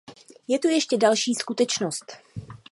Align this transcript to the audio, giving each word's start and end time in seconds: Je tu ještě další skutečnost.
Je 0.47 0.57
tu 0.59 0.67
ještě 0.67 0.97
další 0.97 1.33
skutečnost. 1.33 2.03